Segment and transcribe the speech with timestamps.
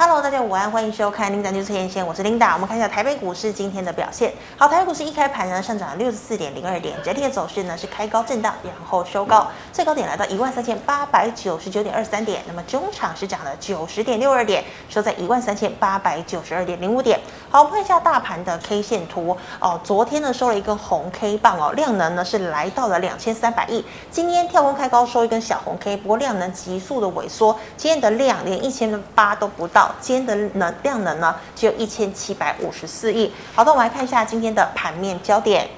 [0.00, 2.54] Hello，大家午安，欢迎收看《琳达 News 连线》，我是琳达。
[2.54, 4.32] 我们看一下台北股市今天的表现。
[4.56, 12.40] 好，台北股市一开盘呢，上涨了六十四点零二点，整体的走势呢是开高震荡，然后收高，最高点来到一万三千八百九十九点二三点。
[12.46, 17.18] 那么中场是涨了九十点六二点，收在一万三千八百九十二点零五点。
[17.50, 23.84] 好，我们看一下大盘的 K 线图哦，昨天呢收了一根红 K 棒哦，量能呢是来到了两千三百亿。
[24.12, 29.87] 今天跳空开高收一根小红 K，不过量能急速的萎缩，今天的量连一千八都不到。
[30.00, 33.32] 今天的能量能呢，只有一千七百五十四亿。
[33.54, 35.68] 好的，我们来看一下今天的盘面焦点。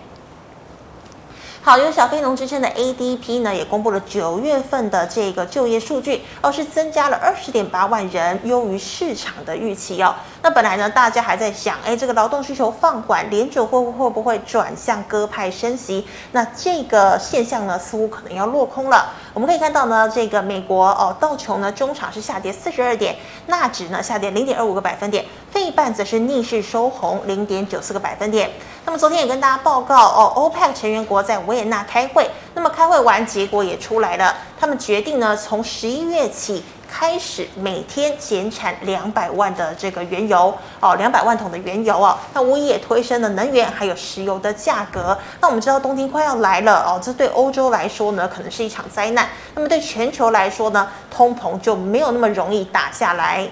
[1.62, 10.15] 好，有小非农之称的 ADP 呢，也公布了九月份的这个就业数据，哦，是增加了二十点八万人，优于市场的预期哦。
[10.42, 16.06] 那本来呢，大家还在想，哎，这个劳动需求放缓，联准会会不会转向鸽派升息？
[16.32, 19.10] 那这个现象呢，似乎可能要落空了。
[19.34, 23.14] 我们可以看到呢，这个美国哦，道琼呢，中场是下跌四十二点，
[23.48, 28.50] 纳指呢下跌零点二五个百分点，费半则是逆势收红零点九四个百分点。
[28.87, 36.65] 那么昨天也跟大家报告哦，OPEC 成员国在维也纳开会，那么开会完结果也出来了，他们决定呢，从十一月起。
[36.91, 45.16] 开始每天减产两百万的这个原油哦，两百万桶的原油哦，那无疑也推升了能源还有石油的价格。
[45.41, 49.29] 那我们知道冬天快要来了哦，这对欧洲来说呢，可能是一场灾难。
[49.55, 53.49] 那么对全球来说呢，通膨就没有那么容易打下来。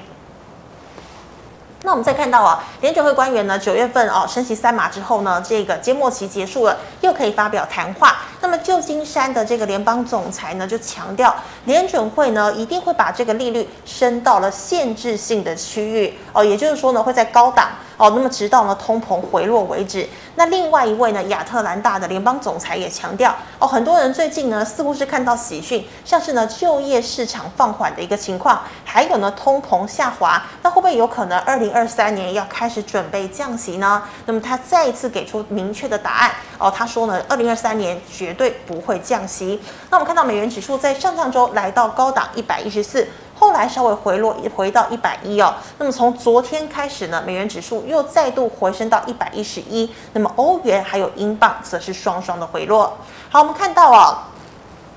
[1.84, 8.16] 那我们再看到啊，联准会官员呢，九月份哦升息三码之后呢，这个缄默期结束了，又可以发表谈话。
[8.40, 17.68] 那么旧金山的这个联邦总裁呢，就强调联准会呢一定会把这个利率升到了限制性的区域哦，也就是说呢会在高档。
[17.98, 20.08] 哦，那么直到呢通膨回落为止。
[20.36, 34.00] 那另外一位呢，亚特兰大的联邦总裁也强调，哦，很多人最近呢似乎是看到喜讯，像是呢就业市场放缓的一个情况，还有呢通膨下滑，那会不会有可能二零二三年要开始准备降息呢？
[34.26, 39.58] 那么他再一次给出明确的答案，哦，他说呢，二零二三年绝绝对不会降息。
[39.88, 43.08] 那我们看到美元指数在上上周来到高档一百一十四。
[43.34, 45.54] 后来稍微回落，回到一百一哦。
[45.78, 49.90] 那么从昨天开始呢，美元指数又再度回升到一百一十一。
[50.12, 52.98] 那么欧元还有英镑则是双双的回落。
[53.30, 54.18] 好，我们看到哦，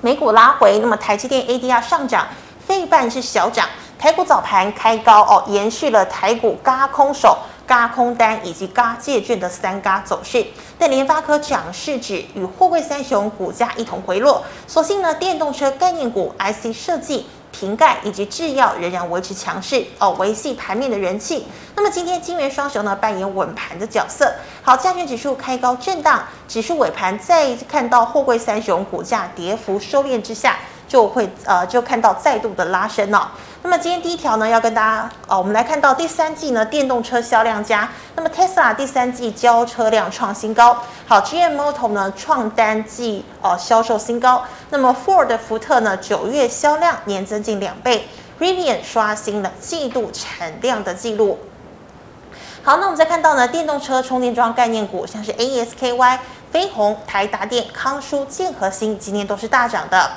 [0.02, 2.28] 美股拉回，那么台积电 ADR 上涨，
[2.60, 3.66] 费半是小涨。
[3.98, 7.38] 台股早盘开高哦，延续了台股轧空手、
[7.72, 10.46] 轧空单以及轧借券的三轧走势。
[10.78, 17.26] 但联发科涨势指与货柜三雄股价一同回落，所幸呢，电动车概念股 IC 设计。
[17.54, 21.46] 瓶盖以及制药仍然维持强势哦，维系盘面的人气。
[21.76, 24.34] 那么今天金元双雄呢，扮演稳盘的角色。
[24.64, 33.30] 好，加权指数开高震荡，指数尾盘再看到货柜三雄股价跌幅收敛之下，就会呃就看到再度的拉升了。
[33.64, 37.88] 那么今天第一条呢，要跟大家哦，我们来看到第三季呢电动车销量佳。
[38.16, 40.76] 那么 Tesla 第三季交车量创新高。
[41.06, 44.44] 好，GM Motor 呢创单季哦销售新高。
[44.72, 48.08] 那么 Ford 福特呢九月销量年增近两倍。
[48.40, 51.38] Rivian 刷新了季度产量的记录。
[52.64, 56.18] 好，那我们再看到呢电动车充电桩概念股，像是 ASKY、
[56.52, 60.12] 飞鸿、台达电、康舒、建和新，今天都是大涨的。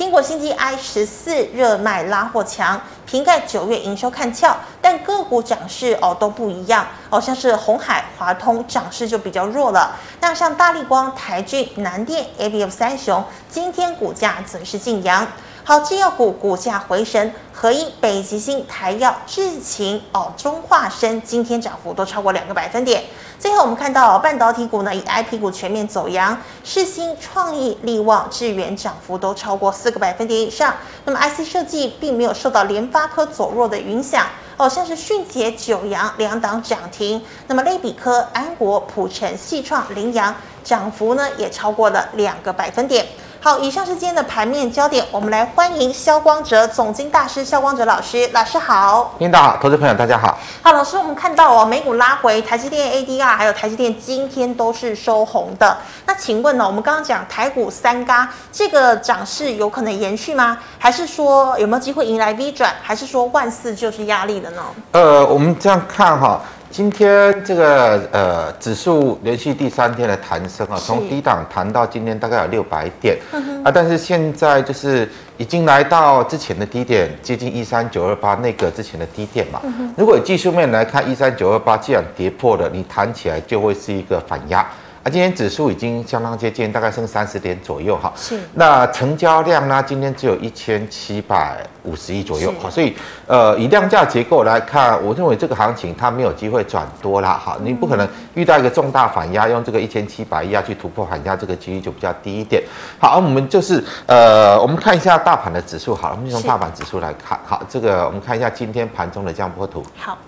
[0.00, 9.94] 苹果新机 i 十四热卖拉货强，瓶盖九月营收看俏，但个股涨势哦都不一样哦，像是鸿海、华通涨势就比较弱了。
[10.18, 15.28] 那像大力光、台郡、南电、ABF 三雄，今天股价则是劲扬。
[15.70, 23.04] 好，制药股股价回升，合一、北极星、台药、智勤、哦、中化生今天涨幅都超过两个百分点。
[23.38, 30.74] 最后我们看到半导体股呢，以 IP 股全面走阳，世新、创意、力旺、智原涨幅都超过四个百分点以上。
[31.04, 34.26] 那么 IC 设计并没有受到联发科走弱的影响，
[34.56, 37.24] 哦，像是迅捷、九阳两档涨停。
[37.46, 43.06] 那么类比科、安国、普成、细创、凌阳涨幅呢也超过了两个百分点。
[43.42, 50.38] 好，以上是今天的盘面焦点，我们来欢迎肖光哲总经大师肖光哲老师，老师好，领导好，投资朋友大家好。
[50.60, 55.74] 好，老师，我们看到哦，美股拉回，台积电 ADR 还有台积电今天都是收红的。
[56.04, 60.58] 那请问呢，我们刚刚讲台股三嘎这个涨势有可能延续吗？
[60.78, 62.70] 还是说有没有机会迎来 V 转？
[62.82, 64.62] 还是说万四就是压力的呢？
[64.92, 66.38] 呃，我们这样看哈。
[66.70, 73.18] 今天这个呃指数连续第三天的弹升啊，从低档弹到今天大概有六百点。
[73.64, 79.60] 啊，但是现在就是已经来到之前的低点，接近一三九二八那个之前的低点嘛。
[79.96, 84.64] 如果以技术面来看，一三九二八既然跌破了，你弹起来就会是一个反压
[85.02, 88.12] 啊，今天指数已经相当接近，大概剩三十点左右哈。
[88.14, 88.38] 是。
[88.52, 89.82] 那成交量呢？
[89.82, 92.52] 今天只有一千七百五十亿左右。
[92.60, 92.94] 好，所以
[93.26, 97.40] 呃，以量价结构来看，我认为这个行情它没有机会转多啦。
[97.42, 102.62] 哈，你不可能遇到一个重大反压，用这个一千七百亿啊去突破反压，这个几率就比较低一点。
[102.98, 105.94] 好，我们就是呃，我们看一下大盘的指数。
[105.94, 107.40] 好了，我们从大盘指数来看。
[107.46, 109.82] 好，这个我们看一下今天盘中的江波图。
[109.96, 110.18] 好。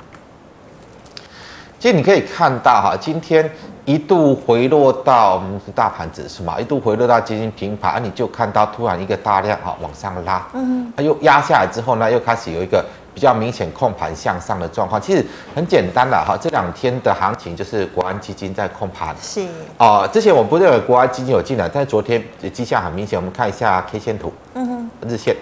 [1.83, 3.51] 其实你可以看到哈，今天
[3.85, 15.03] 一度回落到我们是大盘指数嘛，一度回落到接近平盘，你就看到突然一个大量哈往上拉，嗯，它又压下来之后呢，又开始有一个比较明显控盘向上的状况。
[15.03, 15.27] 其实
[15.57, 19.45] 很简单的哈，这两天的行情就是国安基金在控盘，是
[19.79, 20.09] 哦。
[20.13, 25.35] 之前我不认为国安基金有进来，但是昨天迹象很明显，我们看一下 K 线图，嗯哼，日线。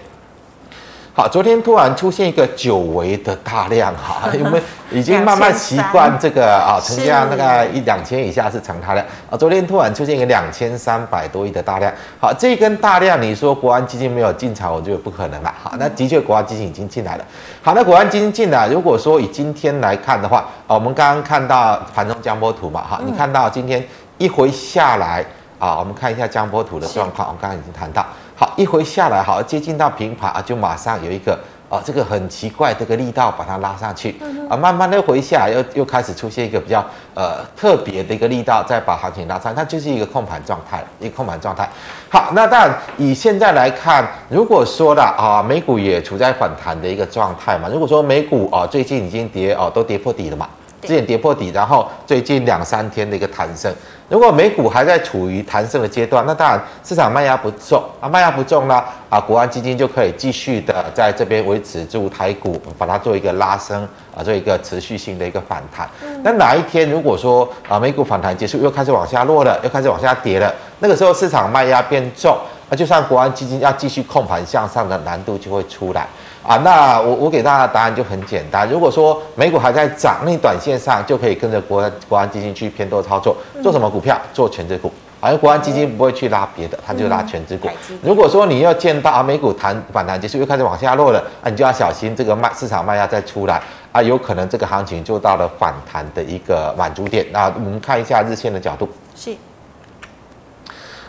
[1.13, 9.37] 好，昨天突然出现一个久违的大量哈， 因为已经慢慢习惯这个啊，成交量大概一两千以下是常大量啊。
[9.37, 15.53] 昨天突然出现一个两千三百多亿的大量，好，这一根大量你说国安基金没有进场，我觉得不可能了。
[15.61, 17.25] 好，那的确国安基金已经进来了。
[17.61, 23.85] 好，那国安基金进来，如果说以今天来看的话，啊，我们刚刚看到盘中江波图嘛，哈，你看到今天
[24.17, 25.25] 一回下来
[25.59, 28.05] 啊，我们看一下江波图的状况，我们刚刚已经谈到。
[28.41, 31.37] 好，一回下来，好接近到平盘啊，就马上有一个
[31.69, 36.83] 啊，这个很奇怪这个力道把它拉上去啊，慢慢的回下来，又又开始出现一个比较
[37.13, 41.69] 呃特别的一个力道，再把行情拉上，它就是一个控盘状态，一个控盘状态。
[42.09, 50.49] 好，那当然以现在来看，如果说的啊，美股也处在反弹的一个状态嘛，如果说美股啊最近已经跌哦，都跌破底了嘛。
[50.81, 53.73] 之前跌破底，然后最近两三天的一个弹升。
[54.09, 65.89] 如果美股还在处于弹升的阶段，那当然市场卖压不重啊，卖压不重呢啊，国安基金就可以继续的在这边维持住台股，把它做一个拉升啊，做一个持续性的一个反弹。
[66.23, 72.37] 那哪一天如果说啊美股反弹结束，又开始往下落了，又开始往下跌了，那个时候市场卖压变重，
[72.69, 76.05] 那就算国安基金要继续控盘向上的难度就会出来。
[76.43, 78.67] 啊，那我我给大家的答案就很简单。
[78.67, 83.37] 如果说美股还在涨，那你短线上就可以跟着国安国安基金去偏多操作。
[83.61, 84.19] 做什么股票？
[84.33, 84.91] 做全值股。
[85.19, 87.69] 好像国安基金不会去拉别的，它就拉全值股。
[88.01, 93.61] 如果说你要见到啊美股弹反弹结束又开始往下落了，啊你就要小心这个卖市场卖压再出来
[93.91, 97.23] 啊，有可能这个行情就到了反弹的一个满足点。
[97.31, 98.89] 那我们看一下日线的角度。
[99.15, 99.35] 是。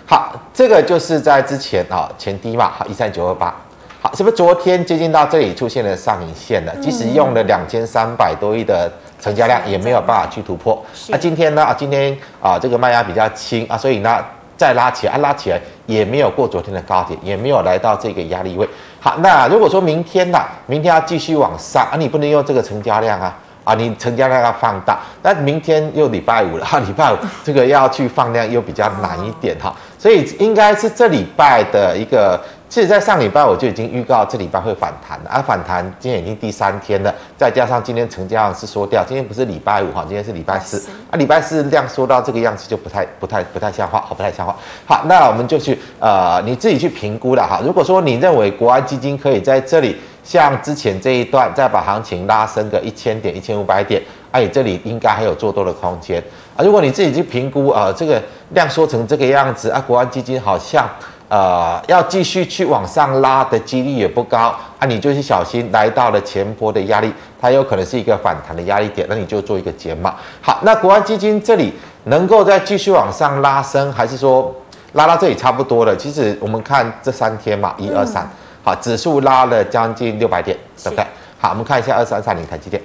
[0.05, 3.55] 好，这个就是在之前啊前低嘛，好一三九二八。
[4.05, 6.75] 好，是不是昨天接近到这里出现了上影线了？
[6.83, 8.91] 即使用了两千三百多亿的
[9.21, 10.85] 成交量，也没有办法去突破。
[11.07, 11.63] 那今天呢？
[11.63, 14.19] 啊，今天啊，这个卖压比较轻啊，所以呢，
[14.57, 18.69] 再拉起来，啊，拉起来也没有过昨天的高点，也没有来到这个压力位。
[18.99, 24.99] 好，那如果说明天呢，明天要继续往上啊，你不能用这个成交量啊，啊，你成交量要放大。
[25.23, 32.41] 那明天又礼拜五了，哈， 礼拜五这个要去放量又比较难一点哈，所以应该是这礼拜的一个。
[32.73, 44.57] 其实，在上礼拜我就已经预告这礼拜会反弹了，啊，反弹今天已经第三天了，再加上今天成交量是缩掉，今天不是礼拜五哈，今天是礼拜四，啊，礼拜四量缩到这个样子就不太、不太、不太像话，好，不太像话。
[44.87, 47.61] 好，那我们就去呃，你自己去评估了哈。
[47.63, 56.25] 如果说你认为国安基金可以在这里像之前这一段再把行情拉升个一千点、一千五百点，哎，这里应该还有做多的空间
[56.57, 56.65] 啊。
[56.65, 58.19] 如果你自己去评估啊、呃，这个
[58.55, 60.89] 量缩成这个样子啊，国安基金好像。
[61.33, 70.15] 呃，要继续去往上拉的几率也不高啊，你就是小心来到了前波的压力，它有可能是一个反弹的压力点，那你就做一个减码。
[70.43, 71.73] 好，那国安基金这里
[72.05, 74.55] 能够再继续往上拉升，还是说
[74.93, 75.97] 拉到这里差不多了？
[75.97, 78.31] 其实我们看这三天嘛，一二三，
[78.63, 80.55] 好，指数拉了将近六百点，
[80.85, 81.07] 对不对？
[81.41, 82.83] 好，我们看一下二三三零台积电。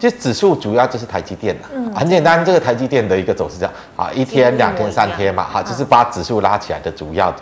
[0.00, 7.36] 其实指数主要就是台积电的，嗯，很简单，这个台积电的一个走势这样啊，一天、两天、三天嘛，哈，就是把指数拉起来的主要的。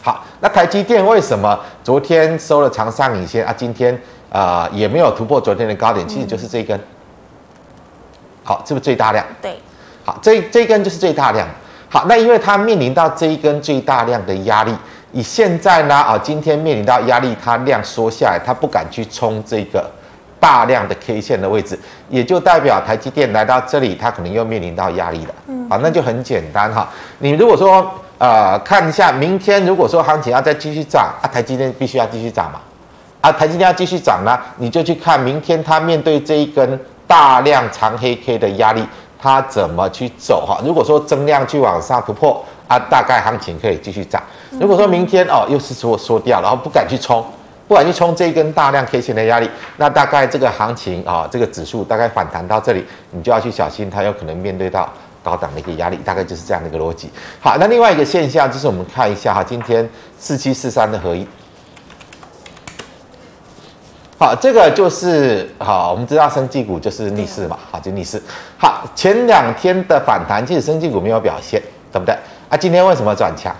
[0.00, 3.52] 好，那台积电为什么昨天收了长上影线啊？
[3.54, 3.94] 今天
[4.30, 6.80] 啊、呃、也没有突破昨天的高点，其实就是这一根。
[8.42, 9.22] 好，是不是最大量？
[9.42, 9.58] 对。
[10.02, 11.46] 好，这这一根就是最大量。
[11.90, 14.74] 好，那因为它面临到这一根最大量的压力，
[15.12, 19.90] 以现在呢啊，今天面临到压力，它量缩下来，它不敢去冲这个。
[20.38, 21.78] 大量的 K 线的位置，
[22.08, 25.34] 也就代表台积电来到这里，它可能又面临到压力了。
[25.48, 26.88] 嗯，啊，那就很简单哈。
[27.18, 32.60] 你如果说呃看一下明天，如果说行情要再继续涨啊，台积电必须要继续涨嘛。
[33.20, 38.86] 啊，台积电要继续涨呢，你就去看明天它面对这一根大量长黑 K 的压力，
[39.18, 40.60] 它怎么去走哈？
[40.64, 44.22] 如果说增量去往上突破啊，大概行情可以继续涨。
[44.60, 47.24] 如果说明天哦又是说缩掉，然后不敢去冲。
[47.68, 54.88] 不管去冲这一根大量 K 线的压力，那大概这个行情啊，这个指数大概反弹到这里，你就要去小心，它有可能面对到
[55.22, 57.10] 高档的一个压力，大概就是这样的一个逻辑。
[57.40, 61.26] 好，那另外一个现象就是我们看一下哈，今天四七四三的合一。
[64.18, 68.22] 好，这个就是好，我们知道生技股就是逆势嘛，好，就逆势。
[68.56, 71.60] 好，前两天的反弹，其实生技股没有表现，
[71.92, 72.16] 对不对？
[72.48, 73.54] 啊，今天为什么转强？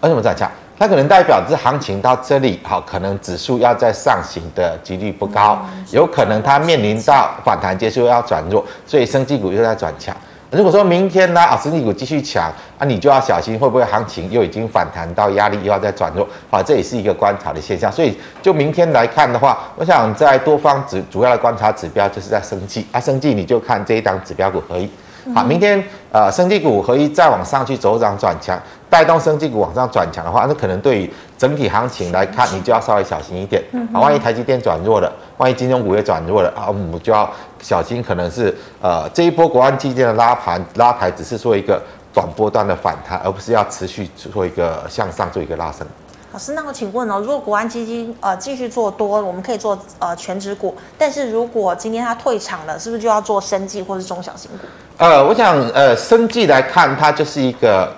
[0.00, 0.50] 为什么转强？
[0.82, 5.56] 它可能代表这行情到这里，好，可能指数要在上行的几率不高，
[5.92, 10.12] 有可能它面临到反弹结束要转弱，所以生技股又在转强。
[10.50, 17.92] 如果说明天呢，啊，生技股继续强，啊，你就要小心会不会行情又已经反弹到压力，又要再转弱，好，这也是一个观察的现象。
[17.92, 24.90] 所以就明天来看的话，我想在多方指主要的观察指标就是在生技，啊，生技你就看这一档指标股合一。
[25.34, 28.60] 好，明天呃，生技股合一再往上去走涨转强，
[28.90, 33.62] 带动生技股往上转强的话，那可能对于整体行情来看，你就要稍微小心一点。
[33.92, 41.80] 啊，万一台积电转弱了，万一金融股也转弱了啊，我们就要小心，可能是呃这一波国安基金的拉盘拉抬，只是做一个
[42.12, 45.86] 短波段的反弹，而不是要持续做一个向上做一个拉升。
[46.32, 54.66] 老师，那我请问哦，如果国安基金呃继续做多，我们可以做呃权值股，但是如果今天它退场了，是不是就要做生技或是中小型股？
[54.96, 57.92] 呃，我想呃生技来看，它就是一个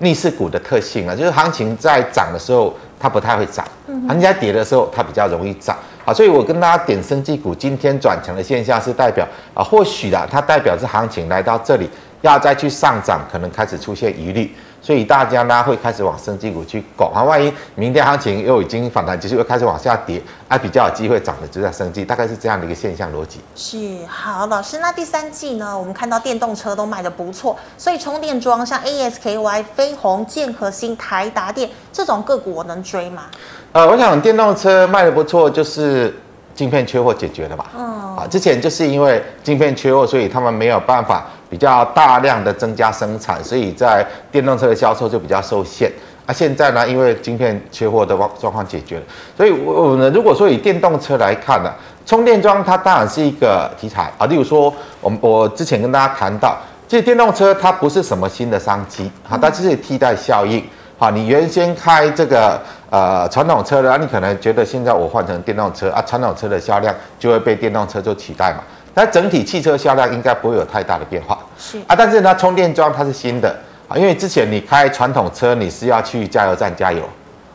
[0.00, 5.74] 逆势股的特性了，就是行情在涨的时候它不太会涨，行情在跌的时候它比较容易涨。
[6.04, 11.88] 好，所以我跟大家点生技股今天转强的现象是代表啊，或许啦，它代表是行情来到这里
[12.20, 14.54] 要再去上涨，可能开始出现疑虑。
[14.80, 23.40] 所以大家呢会开始往生技股去拱啊，万一明天行情又已经反弹结束，又开始往下跌，还比较有机会涨的就在生技，大概是这样的一个现象逻辑。
[23.54, 33.24] 是，好，老师，那第三季呢，我们看到电动车都卖得不错，所以充电桩像 ASKY、飞鸿、建和兴、台达电这种个股，我能追吗？
[33.72, 36.14] 呃，我想电动车卖得不错，就是。
[36.54, 37.66] 晶片缺货解决了吧？
[37.78, 45.90] 嗯，啊，之前就是因为晶片缺货，所以他们没有办法比较大量的增加生产，所以在电动车的销售就比较受限。
[46.26, 49.02] 啊，现在呢，因为晶片缺货的状状况解决了，
[49.34, 51.72] 所以我们如果说以电动车来看呢，
[52.04, 54.26] 充电桩它当然是一个题材啊。
[54.26, 56.54] 例如说，我们我之前跟大家谈到，
[56.86, 60.62] 其实电动车它不是什么新的商机，啊，它只是替代效应。
[60.98, 68.58] 好，你原先开这个呃传统车的，你可能觉得现在我换成电动车啊，传统车的销量就会被电动车就取代嘛。
[68.94, 71.38] 但整体汽车销量应该不会有太大的变化。
[71.58, 73.54] 是啊，但是呢，充电桩它是新的
[73.88, 77.02] 啊，因为之前你开传统车你是要去加油站加油。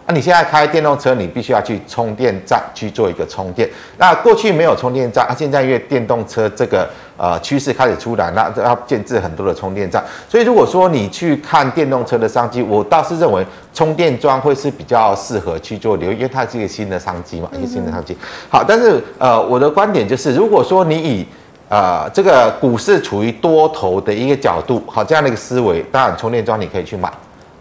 [0.05, 3.69] 那、啊、你现在开电动车，你必须要去充电站去做一个充电。
[3.97, 10.03] 那过去没有充电站，啊，现在因为电动车这个呃趋势开始出来，那要建置很多的充电站。
[10.27, 18.17] 所以如果说你去看电动车的商机，我倒是认为充电桩会是比较适合去做留意，因为它是一个新的商机嘛，一个新的商机。
[18.49, 21.25] 好，但是呃我的观点就是，如果说你以
[21.69, 27.09] 呃这个股市处于多头的一个角度，好，这样的一个思维，当然充电桩你可以去买。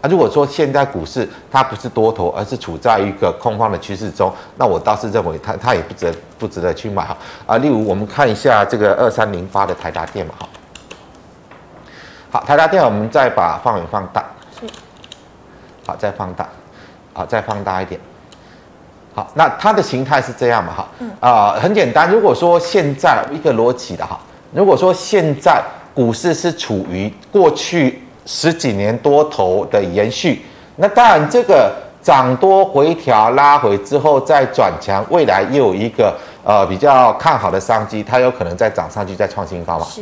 [0.03, 7.15] 啊，如果说现在股市它不是多头，而是处在一个空方的趋势中，那我倒是认为它它也不值得不值得去买哈。
[7.45, 10.49] 啊，例如我们看一下这个二三零八的台达电嘛，哈。
[12.31, 14.25] 好，台达电我们再把范围放大，
[14.59, 14.67] 是。
[15.87, 16.49] 好，再放大，
[17.13, 17.97] 好，再放大一点。
[19.15, 20.87] 好，那它的形态是这样嘛，哈。
[20.99, 21.09] 嗯。
[21.21, 24.19] 啊，很简单，如果说现在一个逻辑的哈，
[24.51, 28.03] 如果说现在股市是处于过去。
[28.25, 30.41] 十几年多头的延续，
[30.77, 39.85] 那当然这个涨多回调拉回之后再转强，未来又有一个呃比较看好的商机，它有可能再涨上去再创新高嘛？
[39.85, 40.01] 是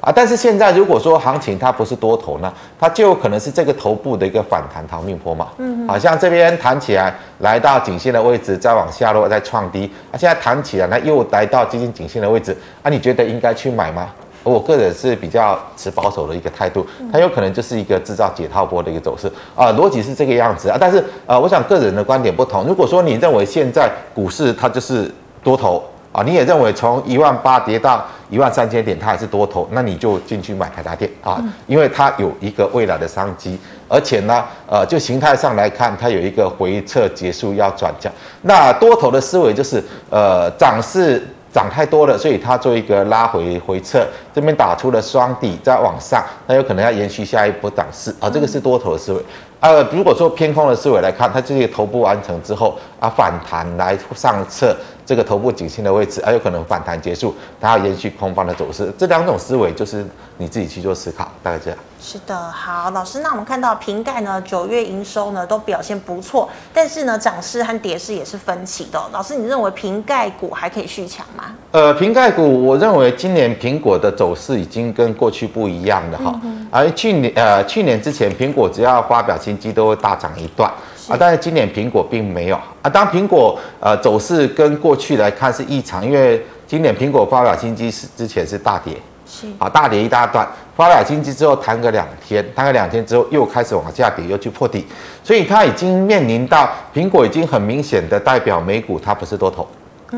[0.00, 5.48] 啊，但是现在如果说行情它不是多头呢，它就有可能是这个头部的一个反弹逃命坡嘛？
[5.58, 14.08] 嗯，好像这边弹起来来到颈线的位置，再往下落再创低，啊，现在弹起来那又来到接近颈线的位置，啊，你觉得应该去买吗？
[14.42, 20.78] 我个人是比较持保守的一个态度，它有可能就是一个制造解套波的一个走势啊，逻辑是这个样子啊。
[20.80, 22.64] 但是呃，我想个人的观点不同。
[22.64, 25.12] 如果说你认为现在股市它就是
[25.44, 38.10] 多头啊，你也认为从一万八跌到一万三千点它还是多头，那你就进去买台达电啊，因为它有一个未来的商机，而且呢，呃，就形态上来看，它有一个回撤结束要转强。
[38.42, 41.22] 那多头的思维就是呃，涨势。
[41.52, 49.20] 涨太多了，所以它做一个拉回回撤，这边打出了双底，再往上，那有可能要延续下一波涨势啊，这个是多头的思维。
[49.60, 54.74] 呃，如果说偏空的思维来看，它这些头部完成之后啊，反弹来上测
[55.04, 58.90] 这个头部颈线的位置，啊，有可能反弹结束，它要延续空方的走势。
[58.96, 60.04] 这两种思维就是
[60.38, 61.78] 你自己去做思考，大概这样。
[62.02, 68.98] 是的，好，老师，那我们看到瓶盖呢，九月营收呢都表现不错，但是呢，涨势和跌势也是分歧的。
[69.12, 71.44] 老师，你认为瓶盖股还可以续强吗？
[71.72, 76.40] 呃，瓶盖股，我认为今年苹果的走势已经跟过去不一样了哈。
[76.70, 80.70] 而、嗯、去年呃去年之前，苹果只要发表新机都会大涨一段。
[81.08, 82.56] 啊，但是今年苹果并没有。
[82.82, 82.88] 啊。
[82.88, 88.94] 当苹果呃走势跟过去来看是异常，因为今年苹果发表新机是之前是大跌。
[89.26, 89.48] 是。
[89.58, 94.86] 啊，大跌一大段，发表新机之后弹个两天，弹个两天之后又开始往下跌，又去破底，
[95.24, 99.66] 所以它已经面临到苹果已经很明显的代表美股它不是多头，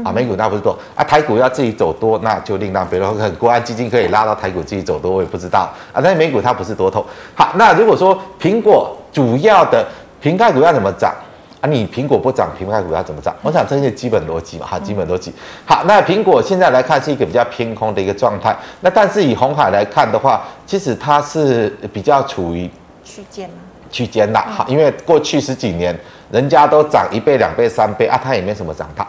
[0.04, 7.04] 啊，美股那不是多啊，台股要自己走多，那就另当别论，很国安基金可以拉到台股自己走多，我也不知道啊，但是美股它不是多头。
[7.34, 9.86] 好，那如果说苹果主要的
[10.20, 11.14] 平盖股要怎么涨？
[11.60, 13.32] 啊，你苹果不涨，平盖股要怎么涨？
[13.40, 15.32] 我想这是基本逻辑嘛，哈，基本逻辑。
[15.64, 18.52] 好，那苹果现在来看是一个比较偏空的一个状态。
[18.80, 22.68] 那但是以红海来看的话，其实它是比较处于
[23.04, 23.54] 区间吗？
[23.92, 25.96] 区间啦，哈，因为过去十几年
[26.32, 29.06] 人家都涨一倍、两倍、三倍啊，它也没什么涨到，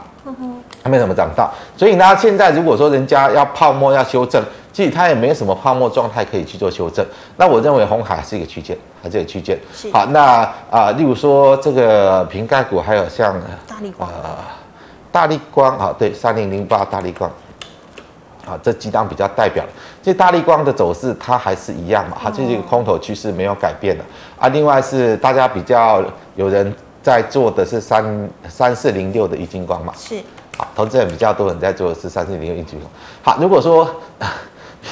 [0.84, 1.52] 它没怎么涨到。
[1.78, 4.44] 所以呢，现在如果说人家要泡沫要修正。
[4.74, 7.06] 其实它也没有什么泡沫状态可以去做修正，
[7.38, 9.56] 那我认为红海是一个区间，还是一个区间。
[9.92, 14.38] 好，那啊、呃，例如说这个瓶盖股，还有像大力光，呃，
[15.12, 17.30] 大力光啊，对，三零零八大力光，
[18.48, 19.64] 啊，这几档比较代表。
[20.02, 24.04] 这大力光的走势它还是一样嘛，它就是一个空头趋势没有改变的
[24.40, 24.48] 啊。
[24.48, 26.04] 另外是大家比较
[26.36, 26.74] 有人
[27.04, 30.16] 在做的是三三四零六的一金光嘛，是。
[30.58, 32.90] 好，投资人比较多人在做的是三四零六一军工。
[33.22, 33.90] 好，如果说。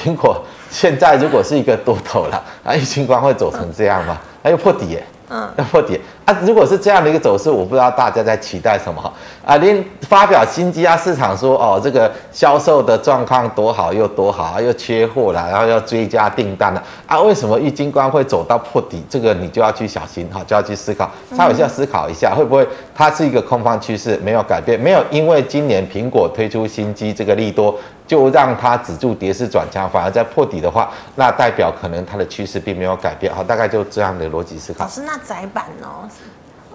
[0.02, 4.18] 苹果现在如果是一个多头了，啊，疫情光会走成这样吗？
[4.42, 6.36] 它又破底耶，嗯，要破底啊！
[6.42, 9.12] 如果是这样的一个走势，我不知道大家在期待什么
[9.44, 9.56] 啊？
[9.56, 17.20] 连发表新机啊，市场说哦，这个销售的状况多好又多好啊，又缺货了，然后要追加订单了啊？
[17.20, 19.02] 为什么郁金光会走到破底？
[19.08, 27.74] 这个你就要去小心哈，就要去思考，稍微要思考一下，会不会它是一个空方趋势，没有改变，没有因为今年苹果推出新机这个利多。
[28.04, 33.34] 就让它止住跌势转强，反而在破底的话，那代表可能它的趋势并没有改变。
[33.34, 34.84] 好，大概就这样的逻辑思考。
[34.84, 35.86] 老师，那窄板呢？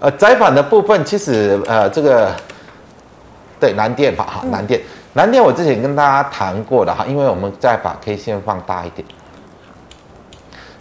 [0.00, 2.30] 呃，窄板的部分其实呃，这个
[3.58, 4.80] 对南电吧，哈，南电，
[5.14, 9.06] 南电我之前跟大家谈过的哈，因为我们再把 K 线放大一点，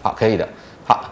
[0.04, 0.48] 好，可以的。
[0.86, 1.04] 好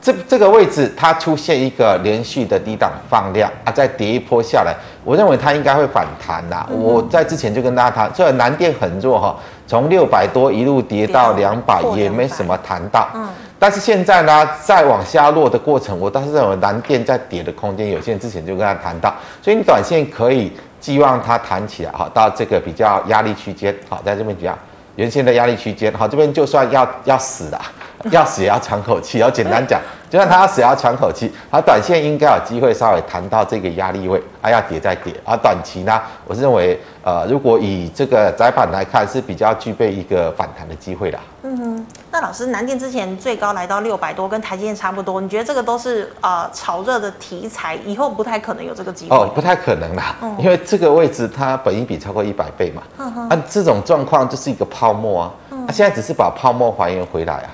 [0.00, 4.72] 这这个位置它出现一个连续的低档放量啊，再跌一波下来，
[5.04, 6.64] 我认为它应该会反弹呐。
[6.70, 13.28] 嗯、我在之前就跟大家谈，虽然南电很弱哈，从六百多一路跌到两百也没什么弹到，嗯，
[13.58, 24.56] 但是现在呢，再往下落的过程，我倒是认为蓝电在跌的空间有限，之前就跟他谈到，所以你短线可以寄望它弹起来哈，到这个比较压力区间，好，在这边比较
[24.96, 27.60] 原先的压力区间，好，这边就算要要死了。
[28.12, 31.32] 要死也要喘口气，要简单讲，就算他要死要喘口气。
[31.50, 35.12] 他短线应该有机会稍微弹到这个压力位，啊，要跌再跌。
[35.24, 41.18] 而短期呢，我是认为，呃，如果以这个窄板来看，是比较具备一个反弹的机会的。
[41.42, 49.16] 嗯哼，那老师，南电之前最高来到六百多，跟台积电差不多，你觉得这个都是呃炒热的题材，以后不太可能有这个机会？
[49.16, 52.82] 哦，不太可能啦，嗯、因为这个位置它本益比超过一百倍嘛。
[53.30, 55.30] 啊，这种状况就是一个泡沫啊。
[55.50, 57.50] 嗯，啊，现在只是把泡沫还原回来啊。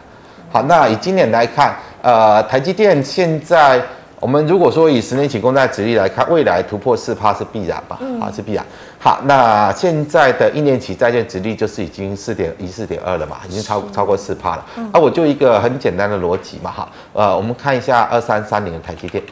[0.51, 3.81] 好，那以今年来看，呃，台积电现在
[4.21, 7.97] 我们如果说以十年期公债殖利率来看，未来突破四趴是必然吧？
[8.03, 8.63] 嗯，是必然。
[8.99, 14.67] 好，那现在的一年期债券殖利率就是已经四点一、四点二了嘛，已经超超过四趴了。
[14.77, 19.25] 嗯，啊，我就一个很简单的逻辑嘛，哈，呃，我们看一下二三三零的台积电。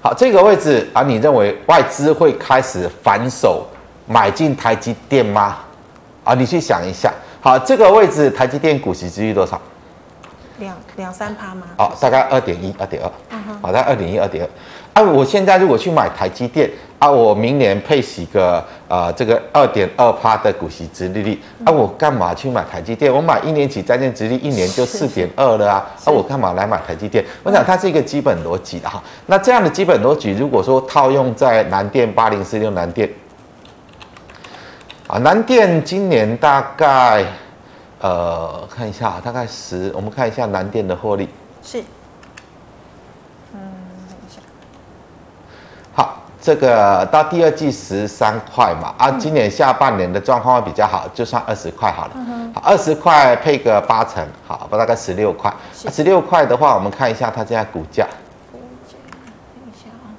[0.00, 3.66] 好，这个位置啊，你认为外资会开始反手
[4.06, 5.56] 买进台积电吗？
[6.22, 7.12] 啊，你去想一下。
[7.40, 9.60] 好，这个位置台积电股息殖利率多少？
[10.58, 11.62] 两两三趴吗？
[11.78, 13.10] 哦，大概二点一、二点二。
[13.60, 15.02] 好，大概二点一、二点二。
[15.02, 16.68] 啊，我现在如果去买台积电，
[16.98, 23.12] 啊，我明年配息个呃这个二点二趴的股息殖利率，啊，我干嘛去买台积电？
[23.12, 27.24] 我买一年期债券殖利率一年就四点二了啊，啊，我干嘛来买台积电？
[27.42, 29.02] 我想它是一个基本逻辑的哈。
[29.26, 33.08] 那这样的基本逻辑，如果说套用在南电八零四六南电。
[35.06, 37.24] 啊，南电今年大概，
[38.00, 41.28] 呃，看一下，大概十，我们看一下南电的获利。
[41.62, 41.80] 是。
[43.52, 43.58] 嗯，
[44.08, 44.40] 等一下。
[45.92, 52.12] 好，这个到第二季十三块嘛，啊，今年下半年的状况会比较好，就算二十块好了。
[52.54, 55.52] 好，二十块配个八成，好，大概十六块。
[55.72, 58.06] 十六块的话，我们看一下它现在股价。
[58.52, 58.96] 股价，
[59.54, 60.14] 看一下啊。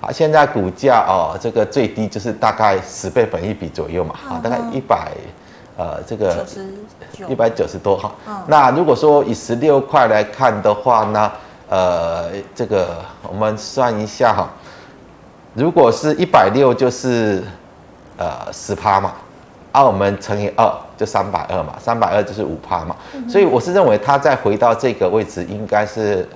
[0.00, 5.12] 好，现在股价哦，这个最低就是大概十倍本一比左右嘛，好，大概一百，
[5.80, 6.44] 呃，这个
[7.26, 8.12] 一百九十多哈。
[8.48, 11.32] 那如果说以十六块来看的话呢，
[11.70, 14.46] 呃，这个我们算一下哈。
[15.54, 17.42] 如果是一百六，就是
[18.18, 19.14] 呃十趴嘛，
[19.72, 22.94] 啊，我们乘以二就三百二嘛，三百二就是五趴嘛，
[23.26, 26.28] 所以我是认为它再回到这个位置应该是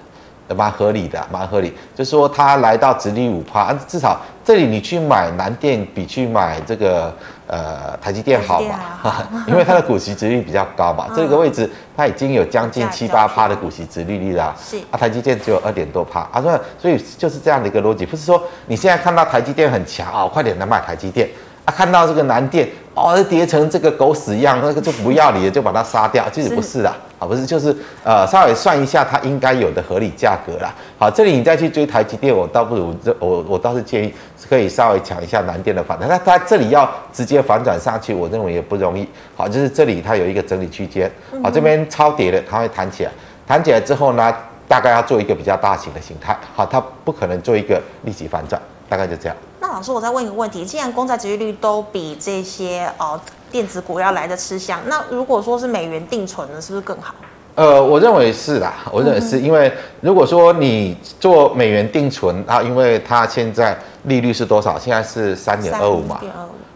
[0.57, 1.75] 蛮合理的，蛮合理。
[1.95, 7.13] 就是说它来到殖利率五趴，至少这里你去买南电比去买这个。
[7.47, 8.79] 呃，台积电好嘛？
[9.03, 14.55] 好 因为它的股息殖率比较高嘛，嗯、这个位置它已经有将近七八趴的股息殖利率啦。
[14.59, 21.29] 是啊，台积电只有二点多趴啊，所以所以就是这样的一个逻辑，不是说你现在看到台积电很强啊、哦，快点来买台积电
[21.65, 26.95] 啊，看到这个南电哦，跌成这个狗屎一样，那个就不要你了，就把它杀掉，其实不是的。
[27.21, 27.75] 不是，就是
[28.05, 30.75] 呃，稍微算一下它应该有的合理价格啦。
[30.99, 34.13] 好，这里你再去追台积电，我倒不如这我我倒是建议
[34.47, 36.07] 可以稍微抢一下南电的反弹。
[36.07, 39.09] 那它这里要直接反转上去，我认为也不容易。
[39.35, 41.11] 好，就是这里它有一个整理区间，
[41.43, 43.11] 好，这边超跌的，它会弹起来，
[43.47, 44.31] 弹起来之后呢，
[44.69, 46.37] 大概要做一个比较大型的形态。
[46.55, 49.37] 好，它不可能做一个立即反转，大概就这样。
[49.67, 53.19] 那老师，我再问一个问题，既然公债殖利率都比这些哦。
[53.51, 57.15] 电子股要来的吃香，那如果说是美元定存呢，是不是更好？
[57.55, 64.77] 呃，我认为是啦，我认为是因为如果说你做美元定存啊，因为它现在利率是多少？
[64.77, 66.21] 现在是三点二五嘛，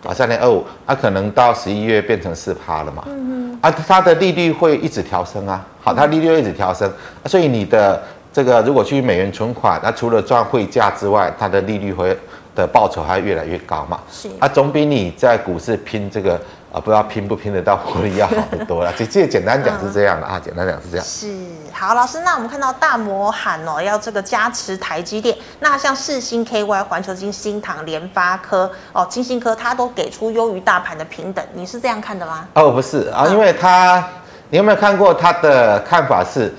[0.06, 6.88] 啊，三点二五，它可能到十一月变成四趴了嘛，嗯嗯，啊，它的利率会一直调升啊，好，它利率会一直调升，
[7.26, 8.00] 所以你的
[8.32, 12.16] 这个如果去美元存款，那除了赚汇价之外，它的利率会
[12.58, 16.40] 的报酬还越来越高嘛，是，啊，总比你在股市拼这个。
[16.70, 18.92] 啊，不知道拼不拼得到获利要好得多了。
[18.94, 21.06] 这这简单讲是这样的啊，简单讲是这样。
[21.06, 21.34] 是
[21.72, 25.34] 好，老师，那我们看到大摩喊哦，要这个加持台积电。
[25.60, 32.46] 那像世星 KY、环球金、新唐、联发科哦，金星科，它都给出优于大盘的平等，你是这样看的吗？
[32.52, 34.06] 哦，不是啊，因为它，
[34.50, 36.54] 你有没有看过它的看法是，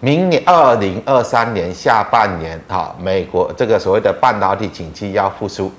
[0.00, 5.70] 明年二零二三年下半年哈，美国这个所谓的半导体景气要复苏。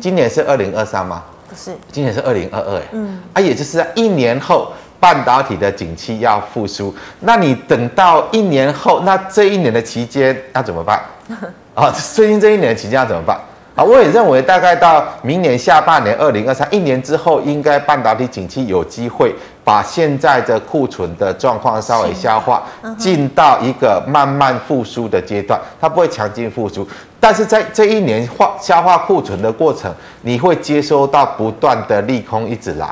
[0.00, 1.22] 今年是二零二三吗？
[1.48, 11.02] 不是，今年是二零二二哎，嗯，啊，也就是一年后半导体的景气要复苏，那你等到一年后，那这一年的期间要怎么办？
[11.74, 13.40] 啊，最近这一年的期间要怎么办？
[13.80, 22.62] 啊，我也认为大概到明年下半年二零二三一年之后，应该半导体景气有机会把现在的库存的状况稍微消化，
[22.98, 26.86] 进到一个慢慢复苏的阶段，它不会强劲复苏。
[27.18, 29.90] 但是在这一年化消化库存的过程，
[30.20, 32.86] 你会接收到不断的利空一直来。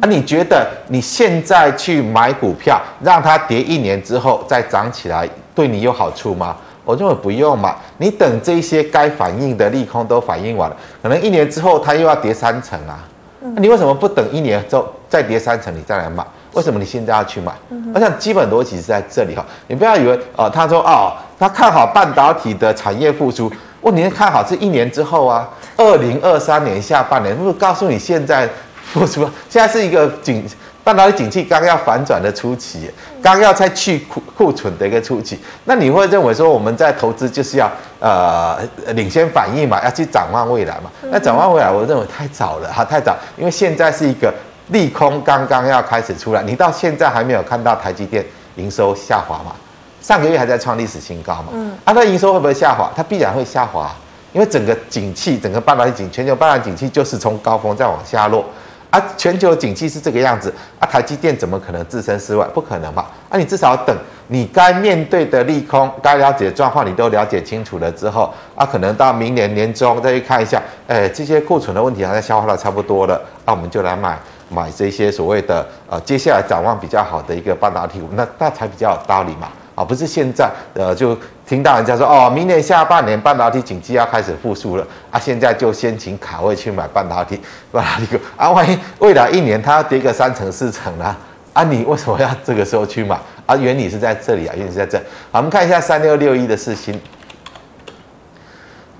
[0.00, 6.56] 啊，你觉得你现在去买股票，让它跌一年之后再涨起来，对你有好处吗？
[6.84, 7.76] 我认为不用嘛。
[7.98, 12.98] 你等这些该反应的利空都反应完了，可能一年之后它又要跌三成啊。
[13.42, 13.54] 嗯。
[13.58, 16.24] 你为什么不等一年之后再跌三成你再来买？
[16.52, 17.52] 为什么你现在要去买？
[17.94, 19.44] 我想基本逻辑是在这里哈。
[19.68, 21.12] 你不要以为哦，他说哦。
[21.38, 27.36] 他看好半导体的产业复苏，问题看好是一年之后啊，二零二三年下半年。
[27.36, 28.48] 不是告诉你现在
[28.84, 30.48] 复苏，现在是一个景
[30.84, 32.90] 半导体景气刚要反转的初期，
[33.22, 35.38] 刚要再去库库存的一个初期。
[35.64, 38.58] 那你会认为说我们在投资就是要呃
[38.94, 40.90] 领先反应嘛，要去展望未来嘛？
[41.10, 44.32] 那展望未来，我认为太早了哈，太早，因为现在是一个
[44.68, 48.24] 利空刚刚要开始出来，你到现在还没有看到台积电
[48.56, 49.52] 营收下滑嘛？
[50.00, 51.50] 上个月还在创历史新高嘛？
[51.52, 52.90] 嗯，啊，那营收会不会下滑？
[52.96, 53.94] 它必然会下滑，
[54.32, 58.44] 因为整个景气，整个半导体景，全球半导体景气就是从高峰再往下落，
[58.92, 62.46] 啊，全球景气是这个样子，啊，台积电怎么可能置身事外？
[62.52, 63.10] 不可能吧？
[63.30, 63.96] 啊，你至少等
[64.28, 74.18] 你该面对的利空、该了解的状况，你都了解清楚了之后，啊，可能到明年年中再去看一下，哎，这些库存的问题好像消化的差不多了，那、啊、我们就来买
[74.50, 79.48] 买这些所谓的呃，接下来展望比较好的一个半导体股，那那才比较有道理嘛。
[79.74, 91.16] 啊，不是现在，呃，就听到人家说，哦，明年下半年半导体景气要开始复苏了，啊，现在就先请卡位去买半导体，半导体股，啊，万一未来一年它要跌个三成四成呢？
[91.52, 93.18] 啊，你为什么要这个时候去买？
[93.46, 94.98] 啊，原理是在这里啊，原理是在这。
[95.30, 97.00] 好，我们看一下三六六一的四星，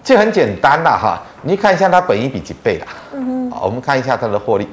[0.02, 2.86] 这很简单啦，哈，你看一下它本益比几倍啦？
[3.12, 4.66] 嗯哼，好，我们看一下它的获利。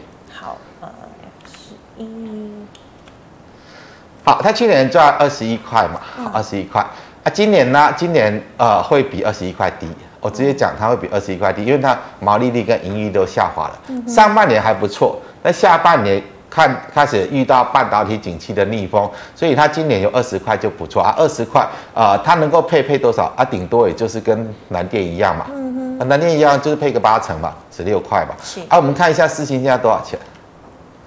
[4.29, 5.99] 好，他去年赚二十一块嘛，
[6.31, 6.79] 二十一块
[7.23, 7.91] 啊，今年呢？
[7.97, 9.87] 今年呃会比二十一块低
[10.21, 13.79] 我直接讲它会比二十一块低，因为它毛利率跟盈利都下滑了。
[14.07, 21.11] 上半年还不错，那下半年看开始遇到半导体景气的逆风，所以它今年有二十块就不错啊。
[21.17, 23.43] 二十块啊，它能够配配多少啊？
[23.43, 25.47] 顶多也就是跟南电一样嘛。
[25.49, 28.35] 嗯哼，南电一样就是配个八成嘛，十六块嘛。
[28.43, 30.19] 是啊，我们看一下四星现在多少钱？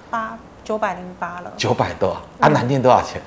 [0.09, 1.51] 八九百零八了。
[1.57, 2.47] 九百多啊？
[2.47, 3.21] 南电多少钱？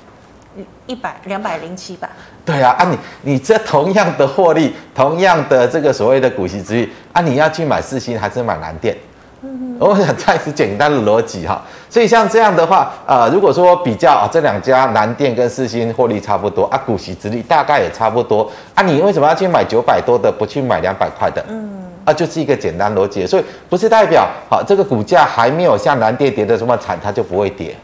[0.87, 2.09] 一百两百零七吧。
[2.45, 8.97] 对啊，啊你你这同样的获利，同样的这个所谓的股息之率，啊你要去买四星还是买南电？
[9.43, 11.63] 嗯，我想再次简单的逻辑哈。
[11.91, 21.45] 所以像这样的话，呃，如果说比较啊这两家南电跟四星获利差不多啊，股息之率大概也差不多啊，你为什么要去买九百多的，不去买两百块的？
[21.49, 27.75] 嗯，啊就是一个简单逻辑，所以不是代表好这个股价还没有像蓝电跌的这么惨，它就不会跌。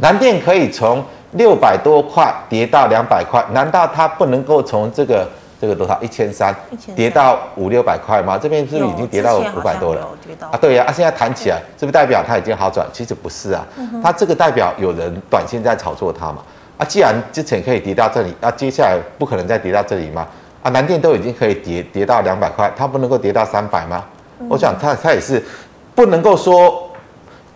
[0.00, 5.28] 蓝电可以从六百多块跌到两百块，难道它不能够从这个
[5.60, 6.52] 这个多少一千三
[6.96, 8.36] 跌到五六百块吗？
[8.36, 10.08] 这边是不是已经跌到五百多了？
[10.50, 12.84] 啊，对呀，啊，现在弹起来，是不是代表它已经好转？
[12.92, 13.64] 其实不是啊，
[14.02, 16.38] 它这个代表有人短线在炒作它嘛。
[16.78, 20.26] 啊，既然之前可以跌到这里，啊，接下来不可能再跌到这里吗？
[20.62, 24.04] 啊，南电都已经可以跌跌到两百块，它不能够跌到三百吗？
[24.48, 25.42] 我想它它也是
[25.94, 26.90] 不能够说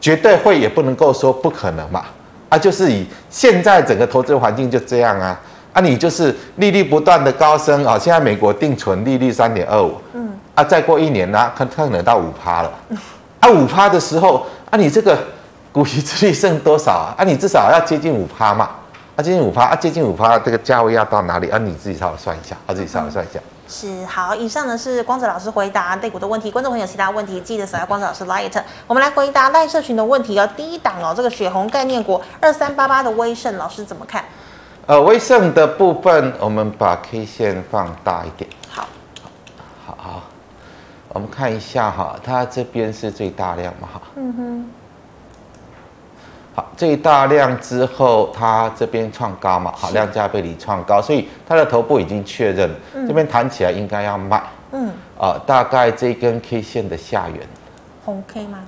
[0.00, 2.04] 绝对会，也不能够说不可能嘛。
[2.48, 5.40] 啊，就是以现在整个投资环境就这样啊，
[5.72, 12.72] 啊，你就是利率不断的高升啊，现在美国定存利率三点二五，嗯，啊，再过一年呢，啊，可可能到五趴了，
[13.40, 15.18] 啊，五趴的时候，啊，你这个
[15.72, 17.14] 股息殖利率剩多少啊？
[17.18, 18.70] 啊，你至少要接近五趴嘛，
[19.16, 21.48] 啊，接近五趴，啊，接近五趴，这个价位要到哪里？
[21.48, 23.40] 啊，你自己稍微算一下，啊，自己稍微算一下。
[23.66, 26.50] 是好，以上呢是光子老师回答类股的问题。
[26.50, 28.62] 观众朋友其他问题记得扫下光子老师 Light。
[28.86, 30.46] 我们来回答赖社群的问题哦。
[30.54, 34.22] 第一档哦，这个血红概念股二三八八的威盛，老师怎么看？
[34.86, 38.48] 呃，威盛的部分，我们把 K 线放大一点。
[38.68, 38.86] 好，
[39.86, 40.22] 好好，
[41.08, 44.02] 我们看一下哈，它这边是最大量嘛哈。
[44.14, 44.70] 嗯哼。
[46.56, 54.42] 好，这一大量之后，它这边创高嘛，好，量价背离创高，所以它的头部已经确认，嗯、这边弹起来应该要卖，
[54.72, 54.88] 嗯，
[55.18, 57.46] 啊、呃，大概这根 K 线的下缘，
[58.06, 58.60] 红 K 吗？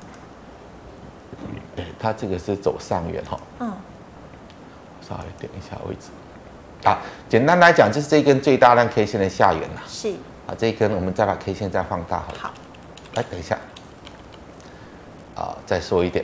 [1.78, 3.72] 哎，它这个是走上缘哈，嗯，
[5.00, 6.10] 稍微点一下位置，
[6.86, 10.10] 啊，简单来讲就是这根最大量 K 线的下缘呐，是，
[10.46, 12.50] 啊，这一根我们再把 K 线再放大好，好，
[13.14, 13.56] 来等一下，
[15.34, 16.22] 啊，再说一点。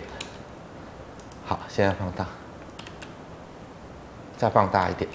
[1.46, 2.26] 好，现在放大，
[4.36, 5.08] 再放大一点，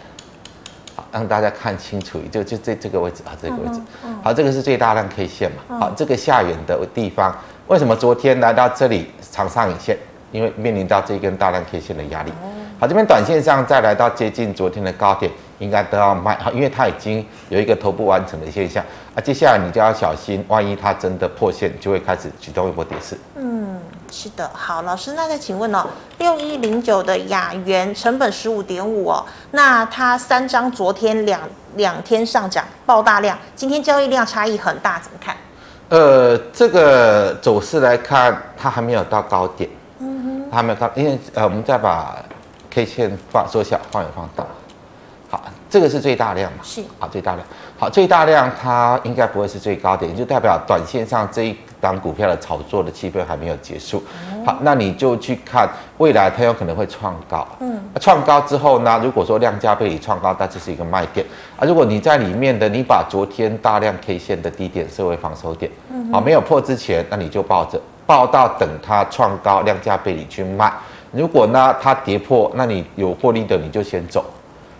[0.95, 3.81] 好，让大家看清楚，就就这这个位置啊，这个位置，
[4.23, 7.35] 好，这个是最大量 K 线嘛，好，这个下缘的地方，
[7.67, 9.97] 为什么昨天来到这里长上影线？
[10.31, 12.31] 因为面临到这根大量 K 线的压力，
[12.79, 23.17] 好，这边短线上再来到接近昨天的高点，应该都要卖，好，因为它已经有一个头部完成的现象，啊，接下来你就要小心，万一它真的破线，就会开始启动一波跌势。
[24.09, 24.11] 嗯。
[24.11, 25.85] 是的，好，老师，那再请问哦，
[26.17, 31.39] 六一零九的雅元成本十五点五哦，那它三张昨天两
[31.75, 35.37] 两天上涨爆大量，今天交易量差异很大，怎么看？
[35.89, 39.69] 呃，这个走势来看，它还没有到高点，
[39.99, 42.15] 嗯哼，它还没有到，因为呃，我们再把
[42.71, 44.43] K 线放缩小，放远放大，
[45.29, 46.59] 好，这个是最大量嘛？
[46.63, 51.57] 是，好，最大量，好，最大量它应该不会是最高点，就代表短线上这一。
[51.81, 54.03] 当股票的炒作的气氛还没有结束，
[54.45, 61.25] 好，那你就去看未来它有可能会创高，嗯，创高之后呢，如果说量价背离创高，那这是一个卖点
[61.57, 61.65] 啊。
[61.65, 70.71] 如果你在里面的，你把昨天大量 K 线的低点设为防守点，嗯，好，没有破之前，那你就抱着，抱到等它创高量价背离去卖。
[71.11, 74.23] 如果呢它跌破，那你有获利的你就先走，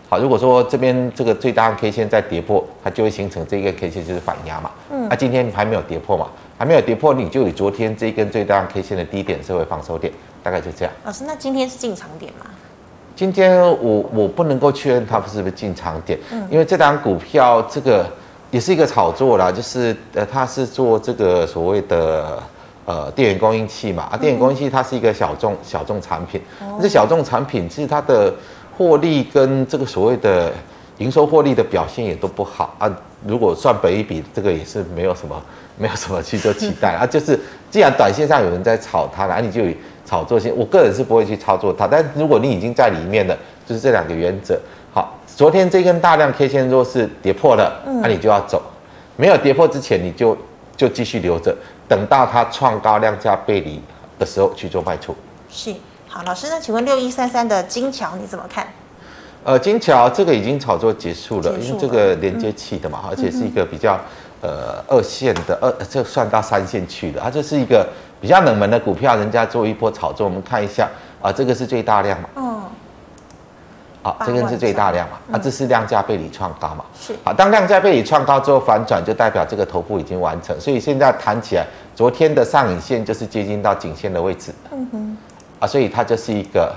[0.10, 0.20] 好。
[0.20, 6.28] 如果说这边这个最大 K 线在跌破，它就会形成这个 K 线就是反压嘛，嗯，那今天还没有跌破嘛。
[6.60, 10.12] 还没有跌破，你就以昨天这一根最大 K 线的低点作为防守点，
[10.43, 10.93] 大概就这样。
[11.06, 12.48] 老师，那今天是进场点吗？
[13.15, 18.06] 今天我我不能够确认它是不是进场点，嗯，因为这档股票这个
[18.52, 22.43] 也是一个炒作啦，就是呃它是做这个所谓的
[22.84, 26.41] 呃电源供应器嘛，啊电源供应器它是一个小众小众产品，
[26.82, 28.34] 这、嗯、小众产品其实它的
[28.78, 30.52] 获利跟这个所谓的
[30.98, 32.93] 营收获利的表现也都不好啊，
[33.26, 35.41] 如果算本一比，这个也是没有什么。
[35.80, 37.39] 没有什么去做期待啊，就是
[37.72, 40.54] 既然短线上有人在炒它，那你就以炒作性。
[40.58, 44.60] 我个人是不会去操作它，但如果你已经在里面了，就是这两个原则。
[44.94, 48.60] 好，昨天这根大量 K 线若是跌破了，那你就要走；
[49.15, 50.38] 没有跌破之前，你就
[50.76, 51.56] 就继续留着，
[51.88, 53.82] 等到它创高量价背离
[54.20, 55.15] 的时候去做卖出。
[55.50, 55.74] 是，
[56.10, 58.68] 好，老师，那请问六一三三的金桥你怎么看？
[59.46, 63.98] 呃，金桥这个已经炒作结束了，束了因为这个连接器的嘛，嗯、而且是一个比较。
[64.41, 67.88] 呃二线的二，这算到三线去的，它就是一个
[68.21, 70.25] 比较冷门的股票，人家做一波炒作。
[70.25, 70.89] 我们看一下
[71.21, 72.30] 啊，这个是最大量嘛？
[72.36, 72.62] 嗯。
[74.02, 75.17] 好，这个是最大量嘛？
[75.34, 76.86] 啊，这是量价背离创高嘛？
[76.97, 77.13] 是。
[77.21, 84.54] 好，当量价背离创高之后反转，就代表这个头部已经完成，所以现在弹起来，昨天的上影线就是接近到颈线的位置。
[84.71, 85.17] 嗯哼。
[85.60, 86.73] 啊，所以它就是一个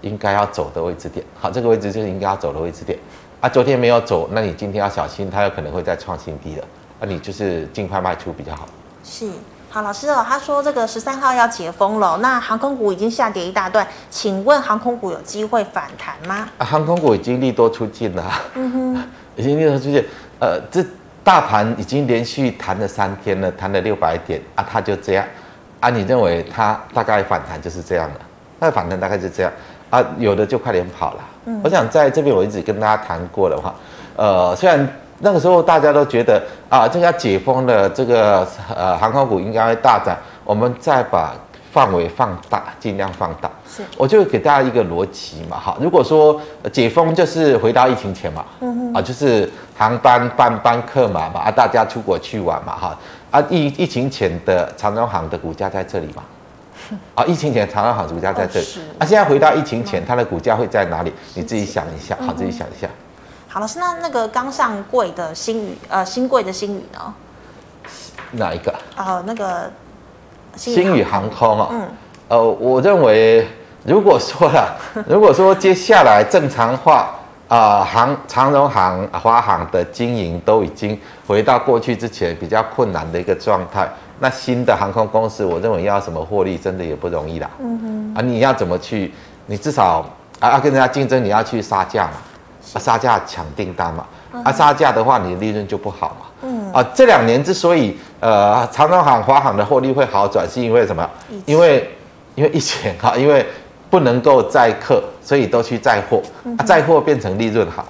[0.00, 1.24] 应该要走的位置点。
[1.40, 2.98] 好，这个位置就是应该要走的位置点。
[3.40, 6.64] 啊，昨天没有走，那你今天要小心，它有可能会再创新低了。
[7.00, 8.66] 那你就是尽快卖出比较好。
[9.04, 9.28] 是。
[9.68, 16.48] 好，老师哦，他说这个十三号要解封了，那航空股已经下跌一大段，请问航空股有机会反弹吗？
[16.56, 19.02] 啊，航空股已经利多出尽了，嗯哼，
[19.36, 20.02] 已经利多出尽，
[20.40, 20.82] 呃，这
[21.22, 25.26] 大盘已经连续弹了三天了，弹了六百点啊，它就这样，
[25.80, 28.20] 啊，你认为它大概反弹就是这样的？
[28.60, 29.52] 那反弹大概就这样
[29.90, 31.20] 啊，有的就快点跑了。
[31.44, 33.74] 嗯，我想在这边我一直跟大家谈过的话，
[34.16, 34.88] 呃，虽然。
[35.20, 40.16] 那个时候大家都觉得啊，这个解封了，这个呃航空股应该会大涨。
[40.44, 41.34] 我们再把
[41.72, 43.50] 范围放大，尽量放大。
[43.68, 45.76] 是，我就给大家一个逻辑嘛，哈。
[45.80, 46.40] 如果说
[46.72, 52.98] 解封就是回到疫情前嘛，嗯哼，啊，就是航班班班客嘛嘛，啊，大家出国去玩嘛，哈，
[53.30, 56.22] 啊疫疫情前的长荣航的股价在这里嘛，
[57.16, 58.66] 啊，疫情前长荣航股价在这里，
[58.98, 61.12] 啊，现在回到疫情前，它的股价会在哪里？
[61.34, 62.88] 你自己想一下，好，自己想一下。
[63.56, 67.14] 好，老师，那那个刚上柜的新宇，呃，新贵的新宇呢？
[68.32, 68.74] 哪一个？
[68.96, 69.72] 呃，那个
[70.54, 71.68] 新宇航空啊。
[71.72, 71.88] 嗯。
[72.28, 73.48] 呃，我认为，
[73.82, 74.76] 如果说了，
[75.08, 77.14] 如果说接下来正常化
[77.48, 87.48] 啊，航长荣航、华航的经营都已经回到过去之前比较困难的一个状态，那新的航空公司，我认为要什么获利，真的也不容易啦。
[87.60, 88.14] 嗯哼。
[88.18, 89.14] 啊，你要怎么去？
[89.46, 90.04] 你至少
[90.40, 92.12] 啊，要跟人家竞争，你要去杀价嘛。
[92.74, 94.06] 啊，杀价抢订单嘛，
[94.44, 96.26] 啊，杀价的话，你的利润就不好嘛。
[96.42, 96.72] 嗯。
[96.72, 101.08] 啊，这两年之所以呃，长荣行、华航的获利会好转，是因为什么？
[101.44, 101.90] 因为
[102.34, 103.46] 因为疫情哈， 因为
[103.88, 106.20] 不能够载客，所以都去载货，
[106.58, 107.82] 啊，载货变成利润好。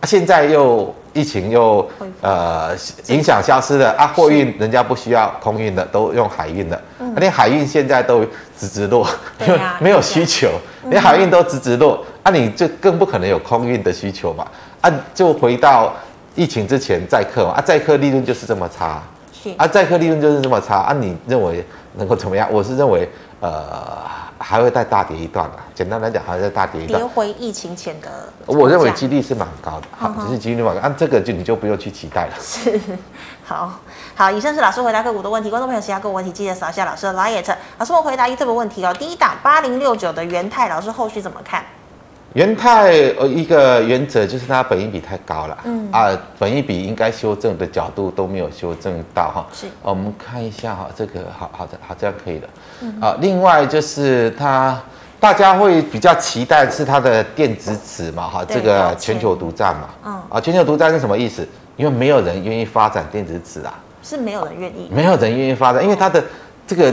[0.00, 1.88] 啊，现在又疫情又
[2.20, 6.82] 呃影响消失了啊，货运人家不需要空运的，都用海运的。
[6.98, 7.14] 嗯。
[7.16, 8.22] 连海运现在都
[8.58, 9.08] 直直落，
[9.46, 10.50] 因为 没有需求，
[10.90, 12.04] 连海运都直直落。
[12.24, 14.46] 啊，你就更不可能有空运的需求嘛？
[14.80, 15.94] 啊，就回到
[16.34, 17.52] 疫情之前载客嘛？
[17.56, 20.92] 啊，载客利润就是这么差，是啊，载客利润就是这么差啊？
[20.98, 21.64] 你认为
[21.96, 22.48] 能够怎么样？
[22.50, 23.08] 我是认为，
[23.40, 23.52] 呃，
[24.38, 25.58] 还会再大跌一段吧。
[25.74, 27.00] 简单来讲，还会再大跌一段。
[27.00, 29.86] 跌回疫情前的，我认为几率是蛮高的。
[29.96, 30.80] 好，只是几率蛮高。
[30.80, 32.32] 按、啊、这个就你就不用去期待了。
[32.40, 32.80] 是，
[33.44, 33.80] 好
[34.14, 35.50] 好，以上是老师回答个股的问题。
[35.50, 37.54] 观众朋友，其他个股问题记得扫一下老师的 liet。
[37.78, 38.94] 老师，我回答一这个问题哦。
[38.94, 41.64] 第一档八零六九的元泰，老师后续怎么看？
[42.34, 49.46] 元泰呃，一个原则就是它本益比太高了，嗯啊，本益比应该修正的角度都没有修正到哈。
[49.52, 52.48] 是，我们看一下哈，这个好好的好，这样可以了。
[52.82, 54.82] 嗯啊，另外就是它，
[55.20, 59.88] 大家会比较期待是它的电子纸嘛哈，这个全球独占嘛。
[60.04, 61.46] 嗯啊，全球独占是什么意思？
[61.76, 63.72] 因为没有人愿意发展电子纸啊。
[64.02, 64.90] 是没有人愿意。
[64.90, 66.20] 没有人愿意发展，因为它的
[66.66, 66.92] 这个。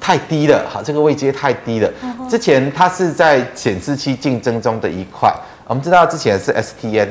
[0.00, 1.90] 太低了，好，这个位阶太低了。
[2.28, 5.32] 之前它是在显示器竞争中的一块，
[5.66, 7.08] 我们知道之前是 STN，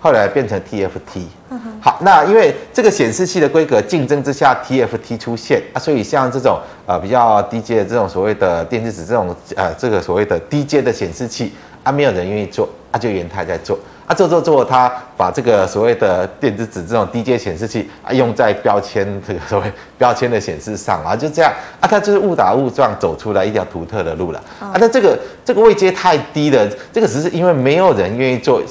[0.00, 1.24] 后来变成 TFT。
[1.80, 13.78] 好，那因为这个显示器的规格竞争之下，TFT 出现啊，所以像这种呃比较低阶的这种所谓的电子纸这种呃这个所谓的低阶的显示器啊，没有人愿意做，啊就元泰在做。
[14.08, 24.72] 啊，做做做，他把这个所谓的电子纸这种低阶显示器啊，用在标签这个所谓标签的显示上啊，就这样啊，他就是误打误撞走出来一条独特的路了啊。
[24.80, 28.62] 那这个这个位阶太低了，这个只是因为没有人愿意做。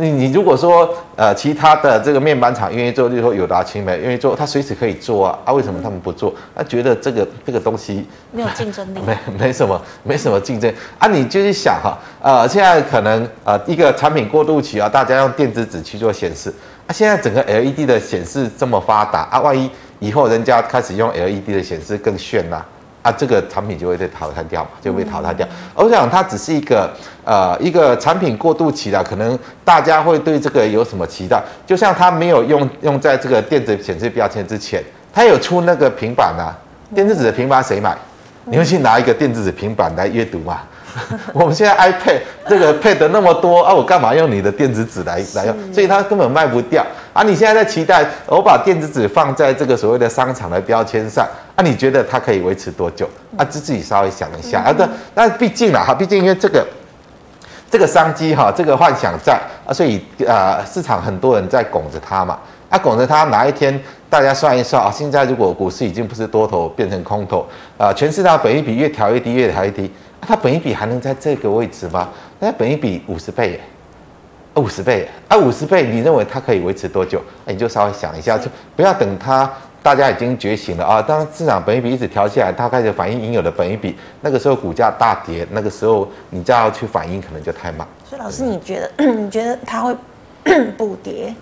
[0.00, 5.36] 你你如果说呃其他的这个面板厂愿意做，就是说友达、清美愿意做，他随时可以做啊。
[5.44, 6.32] 啊，为什么他们不做？
[6.54, 11.08] 他觉得这个这个东西没有竞争力，没 没什么没什么竞争啊。
[11.08, 16.48] 你就去想哈，呃，现在可能呃一个产品过渡期啊，大家用电子纸去做显示
[16.86, 16.92] 啊。
[16.92, 22.58] 现在整个 LED 的显示这么发达啊，万一以后人家开始用 LED 的显示更炫啦。
[22.58, 22.77] 啊，
[23.10, 25.46] 这个产品就会被淘汰掉嘛，就被淘汰掉。
[25.74, 26.90] 我想它只是一个
[27.24, 31.42] 呃一个产品过渡期的，可能大家会对这个有什么期待？
[31.66, 36.52] 就像它没有用用在这个电子显示标签之前，它有出那个平板啊，
[36.94, 37.96] 电子纸的平板谁买？
[38.44, 40.60] 你会去拿一个电子纸平板来阅读吗？
[41.32, 45.72] 我们现在 iPad 这个 Pad 那么多啊，我干嘛用你的电子纸来来用？
[45.72, 47.22] 所以它根本卖不掉啊！
[47.22, 51.62] 你现在在期待我把电子纸放在这个所谓的商场的标签上啊？
[51.62, 53.44] 你觉得它可以维持多久啊？
[53.44, 54.74] 自自己稍微想一下啊。
[54.76, 56.66] 那那毕竟啦哈，毕竟因为这个
[57.70, 62.38] 这个商机哈，这个幻想在啊，所以啊市场很多人在拱着它嘛。
[62.70, 67.46] 啊，拱着它哪一天大家算一算啊，现在如果股市已经不是多头变成空头
[67.78, 69.90] 啊，全市场本益比越调越低，越调越低，
[70.20, 72.08] 啊、它本一比还能在这个位置吗？
[72.38, 73.60] 那本一比五十倍耶，
[74.54, 77.20] 五十倍啊，五十倍，你认为它可以维持多久？
[77.46, 79.50] 你就稍微想一下，就不要等它。
[79.80, 81.00] 大家已经觉醒了啊！
[81.00, 87.86] 当市场本益比一直调下来，它开始反映应有的本益比，那个时候股价大跌，那个时候你再要去反应，可能就太慢。
[88.04, 89.96] 所以老师，你觉得 你觉得它会
[90.76, 91.32] 补跌？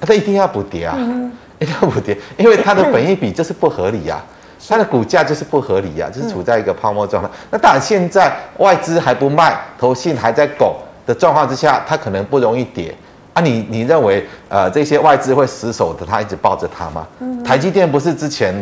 [0.00, 0.94] 它一定要补跌啊！
[0.96, 4.24] 嗯、一定要补跌，因为它的本益比就是不合理呀、啊，
[4.70, 7.28] 它的股价就是不合理呀、啊，就是处在一个泡沫状态。
[7.50, 10.72] 那当然，现在外资还不卖，投信还在拱
[11.04, 12.94] 的状况之下，它可能不容易跌。
[13.32, 17.04] 啊你，你你认为呃这些外资会死守的，它一直抱着它吗？
[17.18, 18.54] 嗯、台积电不是之前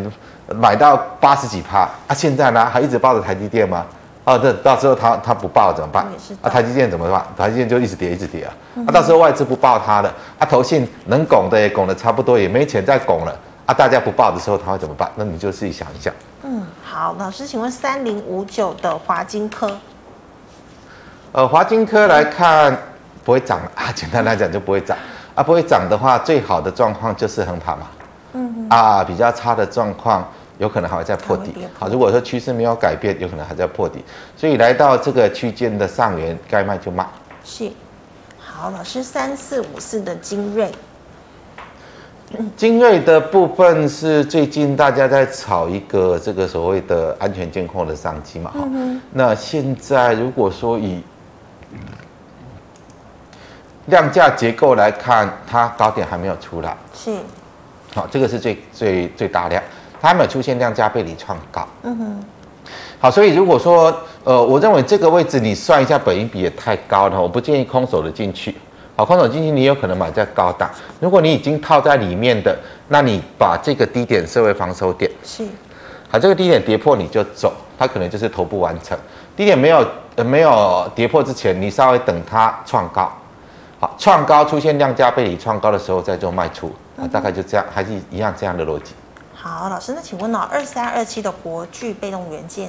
[0.55, 3.85] 买到八十几趴啊，现在呢还一直抱着台积电吗？
[4.25, 6.07] 哦，这到时候它它不抱怎么办？
[6.41, 7.23] 啊，台积电怎么办？
[7.37, 8.53] 台积电就一直跌一直跌啊。
[8.77, 13.39] 嗯、啊，到时候外资不抱它的，啊，投信能拱的也拱的差不多，也没钱再拱了。
[13.69, 15.11] 啊，大家不报的时候，他会怎么办？
[15.15, 16.13] 那你就自己想一想。
[16.43, 19.79] 嗯，好，老师，请问三零五九的华金科，
[21.33, 22.73] 呃，华金科来看。
[22.73, 22.79] 嗯
[23.25, 24.97] 不会涨 啊，简单来讲就不会涨
[25.35, 27.87] 啊，不会涨的话，最好的状况就是横盘嘛，
[28.33, 34.03] 嗯哼啊，比较差的状况有可能还会再破底，好，如果说趋势没有改变，有可能还在破底，
[34.35, 37.07] 所以来到这个区间的上缘，该卖就卖。
[37.45, 37.71] 是，
[38.39, 40.73] 好，老师三四五四的精锐，
[42.57, 51.03] 精锐的部分是最近大家在炒一个这个所谓的安全监控的商机嘛，哈、嗯，那现在如果说以
[53.87, 57.17] 量价结构来看，它高点还没有出来，是，
[57.95, 59.63] 好，这个是最最最大量，
[59.99, 62.25] 它还没有出现量价背离创高，嗯哼，
[63.01, 68.55] 好，所以如果说，呃，我认为这个位置你算一下本益比也太高了，我不建议空手的进去，
[68.99, 70.69] 好，空手进去你有可能买在高档，
[70.99, 75.47] 如果你已经套在里面的，那你把这个低点设为防守点，是，
[76.11, 78.99] 好，这个低点跌破你就走，它可能就是头部完成，
[79.37, 79.87] 低点没有
[80.17, 83.09] 呃没有跌破之前，你稍微等它创高。
[83.79, 88.95] 好，创高出现量价背离创高的时候再做卖出，啊，大概就这样，还是一样这样的逻辑。
[89.33, 92.69] 好，老师，那请问呢、哦，二三二七的国巨被动元件，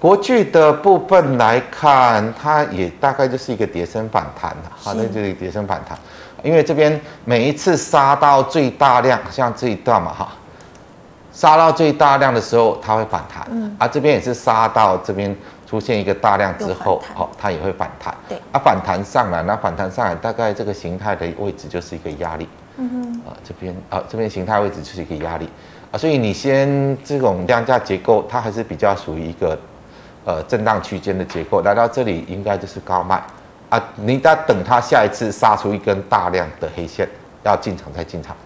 [0.00, 5.96] 国巨的部分来看，它也大概就是一个跌升反弹的，好，那就是跌升反弹，
[6.42, 10.32] 因为这边每一次杀到最大量，像这一段嘛，哈，
[11.32, 15.36] 杀到最大量的时候，它会反弹，嗯，啊，这边也是杀到这边。
[15.70, 18.12] 出现一个大量之后，好、哦，它也会反弹。
[18.28, 22.48] 对，啊，反弹上来，那反弹上来，大概这个形态的位置就是一个压力。
[22.76, 25.48] 嗯哼，啊，这边啊，这边形态位置就是一个压力
[25.92, 29.56] 啊，所以你先这种量价结构，它还是比较属于一个
[30.24, 33.22] 呃震荡区间的结构，来到这里应该就是高卖
[33.68, 37.08] 啊，你得等它下一次杀出一根大量的黑线，
[37.44, 38.36] 要进场再进场。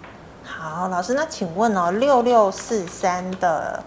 [0.44, 3.82] 好，老师，那请问哦，六六四三的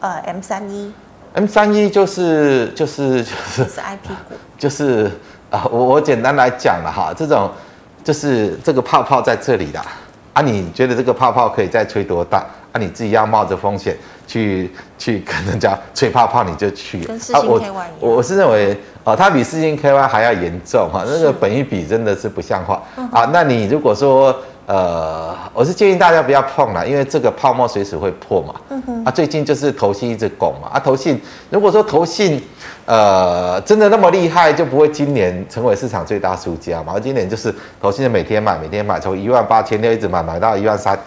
[0.00, 0.92] 呃 M 三一。
[1.34, 5.10] M 三一就是就是就是是 IP 股，就是
[5.50, 7.50] 啊，我我简单来讲了哈，这种
[8.04, 9.80] 就是这个泡泡在这里的
[10.32, 12.78] 啊，你觉得这个泡泡可以再吹多大啊？
[12.78, 13.96] 你自己要冒着风险
[14.26, 16.98] 去去跟人家吹泡泡，你就去。
[17.04, 17.74] 跟世芯 KY 一样。
[18.00, 23.30] 我我是认为啊，它比四星 KY 还要严重哈，那个本一比真的是不像话啊。
[23.32, 24.36] 那你如果说。
[24.66, 28.54] 呃，我是建议大家不要碰了，因为这个泡沫随时会破嘛。
[28.70, 29.04] 嗯哼。
[29.04, 30.70] 啊，最近就是投信一直拱嘛。
[30.72, 31.20] 啊，投信
[31.50, 32.42] 如果说投信，
[32.86, 36.98] 呃，真的那么厉害，就不会今年成为市场最大输家嘛。
[36.98, 40.98] 今年就是投信的每天买，每天买，从一万八千六一直买，买到一万三，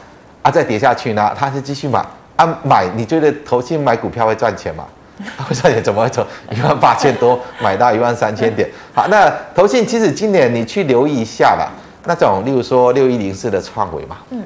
[0.48, 2.00] 啊，再跌下去呢，他是继续买。
[2.38, 4.86] 啊，买，你觉得投信买股票会赚钱吗？
[5.46, 8.70] 会赚钱怎么会从一万八千多 买到一万三千点？
[8.94, 11.70] 好，那投信其实今年你去留意一下吧。
[12.06, 14.42] 那种，例如说六一零四的创维嘛，嗯，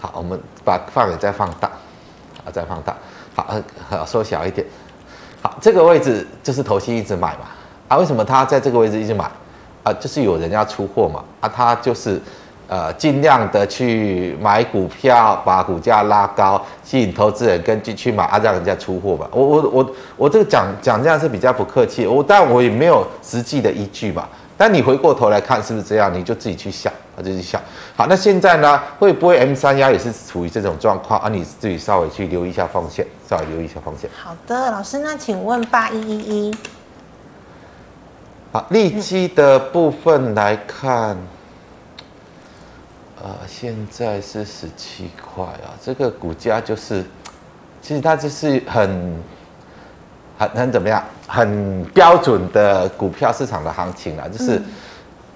[0.00, 1.68] 好，我们把范围再放大，
[2.46, 2.96] 啊，再放大，
[3.36, 3.54] 好，
[3.90, 4.66] 好，缩小一点，
[5.42, 7.40] 好，这个位置就是投信一直买嘛，
[7.88, 9.30] 啊，为什么他在这个位置一直买？
[9.82, 12.18] 啊，就是有人要出货嘛，啊，他就是
[12.68, 19.28] 呃尽量的去买股票，把股价拉高，吸引投资人跟进去买，啊，让人家出货吧。
[19.32, 24.28] 我我我我这个讲讲这样是比较不客气，我但我也没有实际的依据嘛。
[24.60, 26.12] 但你回过头来看，是不是这样？
[26.12, 27.62] 你就自己去想，啊，就去想。
[27.96, 31.28] 好，那现在呢，会不会 M 三幺也是处于这种状况啊？
[31.28, 34.10] 你自己稍微去留意一下风险，稍微留意一下风险。
[34.20, 36.56] 好的，老师，那请问八一一一，
[38.50, 41.16] 好，利基的部分来看，
[43.22, 47.04] 呃，现在是十七块啊，这个股价就是，
[47.82, 49.16] 其实它就是很。
[50.40, 51.02] 很很怎么样？
[51.26, 54.62] 很标准的股票市场的行情啊，就是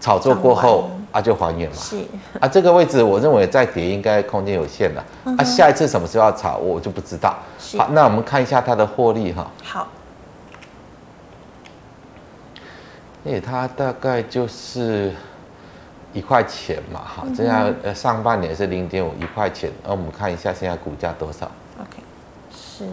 [0.00, 1.76] 炒作过后啊，就还原嘛。
[1.76, 1.96] 是
[2.38, 5.04] 啊，这个位置我认为再跌应该空间有限了。
[5.24, 7.36] 嗯、啊，下一次什么时候要炒，我就不知道。
[7.76, 9.50] 好，那我们看一下它的获利哈。
[9.64, 9.88] 好。
[13.24, 15.12] 诶，它大概就是
[16.12, 21.50] 一块钱嘛，哈，这样呃上半年是零点五一块钱，那我们看一下现在股价多少
[21.80, 22.02] ？OK，
[22.54, 22.84] 十，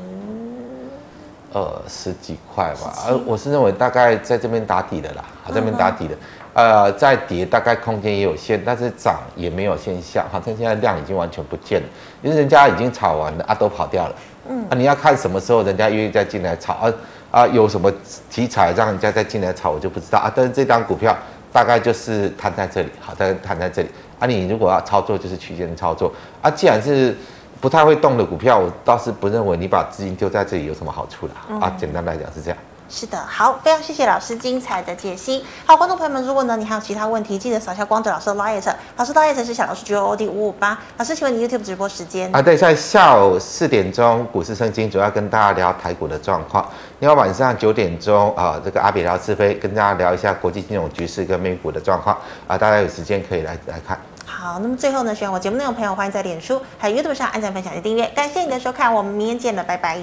[1.52, 6.16] 呃十几块吧，而我是认为大概在这边打底的啦，好，这边打底的，
[6.54, 11.88] 呃，再跌大概空间也有限，但是涨也没有现象，好像现在量已经完全不见了，
[12.22, 14.16] 因为人家已经炒完了啊，都跑掉了，
[14.48, 16.94] 嗯，啊，你要看什么时候人家愿意再进来炒啊？
[17.32, 17.92] 啊，有什么
[18.28, 20.34] 题材让人家再进来炒，我就不知道啊。
[20.36, 21.16] 但是这张股票
[21.52, 23.90] 大概就是摊在这里，好，大概摊在这里
[24.20, 24.28] 啊。
[24.28, 26.50] 你如果要操作，就是区间操作啊。
[26.50, 27.16] 既然是
[27.60, 31.70] 不太会动的股票，我倒是不认为你把资金丢在这里有什么好处的啊。
[31.78, 32.58] 简单来讲是这样。
[32.90, 35.46] 是的，好，非常谢谢老师精彩的解析。
[35.64, 40.78] 好，观众朋友们，如果呢你还有其他问题，记得扫下光子老师的 LINE，老师的 LINE 是小老师 G O O D 五五八。
[40.98, 42.42] 老师，请问你 YouTube 直播时间啊？
[42.42, 46.68] 对，在下午四点钟，股市圣经主要跟大家聊台股的状况。
[47.00, 52.18] 另外晚上九点钟啊，这个阿比聊是非跟大家聊一下国际金融局势跟美股的状况
[52.48, 54.00] 啊，大家有时间可以来来看。
[54.26, 58.08] 好，那么最后呢，喜欢我节目内容的朋友，欢迎在脸书还有 YouTube 上按赞、分享及订阅。
[58.16, 60.00] 感谢你的收看，我们明天见了，拜拜。